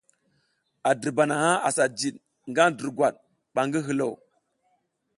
[0.89, 2.15] A dirba naha asa jid
[2.49, 3.15] nga durgwad
[3.53, 4.07] ɓa ngi hilo.